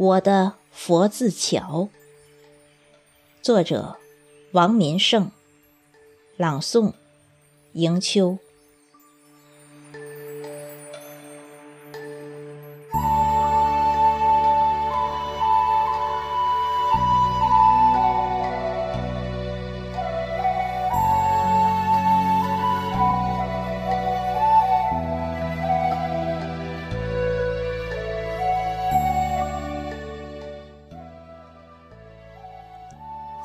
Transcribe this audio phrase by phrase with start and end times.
[0.00, 1.90] 我的佛字桥，
[3.42, 3.98] 作者
[4.52, 5.30] 王民胜，
[6.38, 6.94] 朗诵
[7.74, 8.38] 迎秋。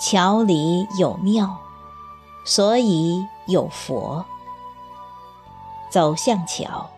[0.08, 1.58] 桥里有庙，
[2.46, 4.24] 所以有佛。
[5.90, 6.92] 走向桥，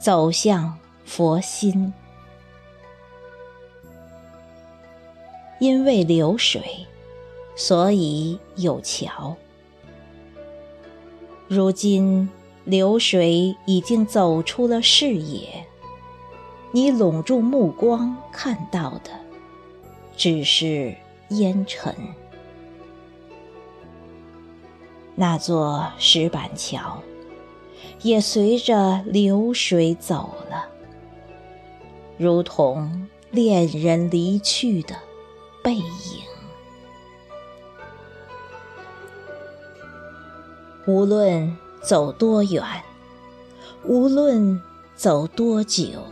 [0.00, 1.94] 走向佛心。
[5.60, 6.84] 因为流水，
[7.54, 9.36] 所以有桥。
[11.46, 12.28] 如今
[12.64, 15.64] 流水已经走出了视野，
[16.72, 19.12] 你拢住目光看到的，
[20.16, 20.96] 只是
[21.28, 21.94] 烟尘。
[25.14, 27.02] 那座石板桥，
[28.00, 30.66] 也随着流水走了，
[32.16, 34.96] 如同恋人离去的
[35.62, 35.84] 背影。
[40.86, 42.64] 无论走多远，
[43.84, 44.60] 无论
[44.96, 46.02] 走多久，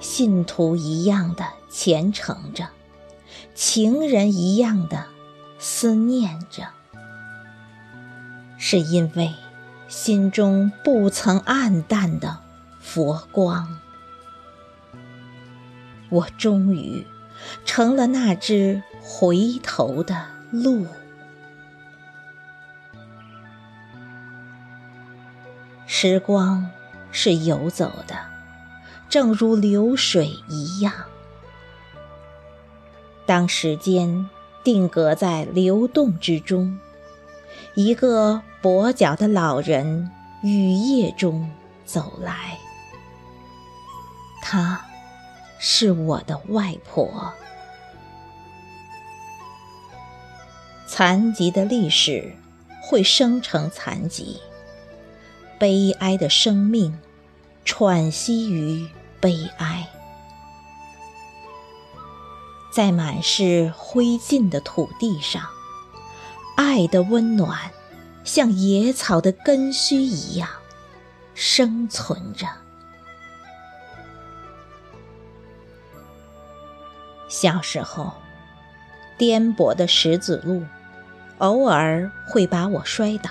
[0.00, 2.68] 信徒一样的虔诚着，
[3.54, 5.06] 情人一样的
[5.58, 6.66] 思念着。
[8.64, 9.34] 是因为
[9.88, 12.38] 心中不曾暗淡的
[12.80, 13.80] 佛光，
[16.08, 17.04] 我终于
[17.64, 20.86] 成了那只回头的鹿。
[25.84, 26.70] 时光
[27.10, 28.16] 是游走的，
[29.08, 30.94] 正如流水一样。
[33.26, 34.30] 当时间
[34.62, 36.78] 定格在流动之中。
[37.74, 40.10] 一个跛脚的老人
[40.42, 41.50] 雨夜中
[41.86, 42.58] 走来，
[44.42, 44.84] 她
[45.58, 47.32] 是我的外婆。
[50.86, 52.36] 残疾的历史
[52.82, 54.38] 会生成残疾，
[55.58, 57.00] 悲哀的生命
[57.64, 58.86] 喘息于
[59.18, 59.88] 悲哀，
[62.70, 65.42] 在满是灰烬的土地上。
[66.72, 67.70] 爱的温暖，
[68.24, 70.48] 像野草的根须一样
[71.34, 72.46] 生存着。
[77.28, 78.14] 小时候，
[79.18, 80.64] 颠簸的石子路，
[81.36, 83.30] 偶尔会把我摔倒，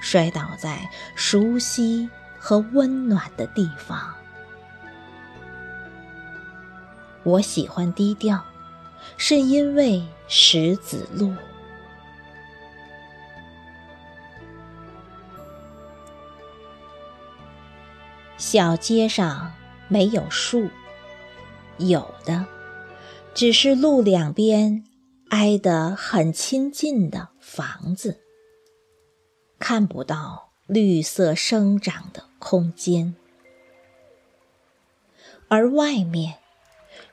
[0.00, 2.08] 摔倒在熟悉
[2.38, 4.14] 和温暖的地方。
[7.24, 8.40] 我喜欢低调，
[9.16, 11.34] 是因为石子路。
[18.46, 19.54] 小街上
[19.88, 20.68] 没有树，
[21.78, 22.44] 有的
[23.32, 24.84] 只是路两边
[25.30, 28.20] 挨得很亲近的房子，
[29.58, 33.16] 看不到绿色生长的空间，
[35.48, 36.34] 而外面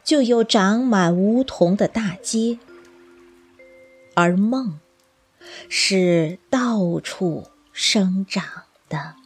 [0.03, 2.59] 就有长满梧桐的大街，
[4.15, 4.81] 而梦
[5.69, 8.43] 是到处生长
[8.89, 9.20] 的。